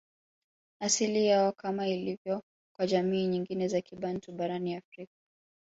[0.81, 2.41] Asili yao Kama ilivyo
[2.75, 5.13] kwa jamii nyingine za Kibantu barani Afrika